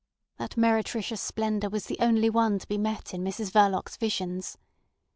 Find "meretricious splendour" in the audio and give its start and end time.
0.57-1.69